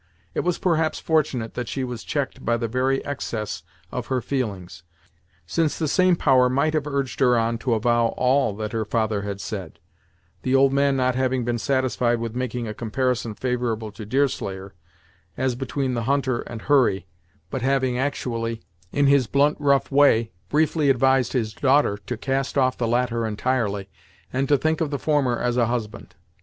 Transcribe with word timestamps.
It 0.33 0.39
was 0.39 0.57
perhaps 0.57 0.97
fortunate 0.97 1.53
that 1.53 1.67
she 1.67 1.83
was 1.83 2.03
checked 2.03 2.43
by 2.43 2.57
the 2.57 2.67
very 2.67 3.05
excess 3.05 3.61
of 3.91 4.07
her 4.07 4.19
feelings, 4.19 4.81
since 5.45 5.77
the 5.77 5.87
same 5.87 6.15
power 6.15 6.49
might 6.49 6.73
have 6.73 6.87
urged 6.87 7.19
her 7.19 7.37
on 7.37 7.59
to 7.59 7.75
avow 7.75 8.07
all 8.17 8.55
that 8.55 8.71
her 8.71 8.83
father 8.83 9.21
had 9.21 9.39
said 9.39 9.77
the 10.41 10.55
old 10.55 10.73
man 10.73 10.97
not 10.97 11.13
having 11.13 11.45
been 11.45 11.59
satisfied 11.59 12.17
with 12.19 12.35
making 12.35 12.67
a 12.67 12.73
comparison 12.73 13.35
favorable 13.35 13.91
to 13.91 14.03
Deerslayer, 14.03 14.73
as 15.37 15.53
between 15.53 15.93
the 15.93 16.05
hunter 16.09 16.39
and 16.47 16.63
Hurry, 16.63 17.05
but 17.51 17.61
having 17.61 17.99
actually, 17.99 18.63
in 18.91 19.05
his 19.05 19.27
blunt 19.27 19.57
rough 19.59 19.91
way, 19.91 20.31
briefly 20.49 20.89
advised 20.89 21.33
his 21.33 21.53
daughter 21.53 21.95
to 22.07 22.17
cast 22.17 22.57
off 22.57 22.75
the 22.75 22.87
latter 22.87 23.23
entirely, 23.23 23.87
and 24.33 24.49
to 24.49 24.57
think 24.57 24.81
of 24.81 24.89
the 24.89 24.97
former 24.97 25.37
as 25.39 25.57
a 25.57 25.67
husband. 25.67 26.15